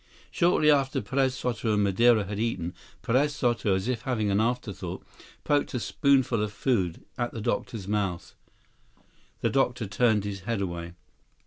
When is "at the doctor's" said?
7.19-7.87